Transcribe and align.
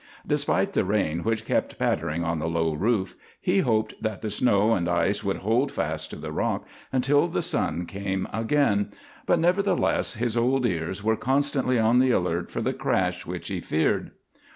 Despite 0.25 0.73
the 0.73 0.83
rain 0.83 1.19
which 1.19 1.45
kept 1.45 1.77
pattering 1.77 2.23
on 2.23 2.39
the 2.39 2.49
low 2.49 2.73
roof, 2.73 3.13
he 3.39 3.59
hoped 3.59 3.93
that 4.01 4.23
the 4.23 4.31
snow 4.31 4.73
and 4.73 4.89
ice 4.89 5.23
would 5.23 5.37
hold 5.45 5.71
fast 5.71 6.09
to 6.09 6.15
the 6.15 6.31
rock 6.31 6.67
until 6.91 7.27
the 7.27 7.43
sun 7.43 7.85
came 7.85 8.27
again; 8.33 8.89
but 9.27 9.37
nevertheless 9.37 10.15
his 10.15 10.35
old 10.35 10.65
ears 10.65 11.03
were 11.03 11.15
constantly 11.15 11.77
on 11.77 11.99
the 11.99 12.09
alert 12.09 12.49
for 12.49 12.61
the 12.61 12.73
crash 12.73 13.27
which 13.27 13.49
he 13.49 13.61
feared. 13.61 14.09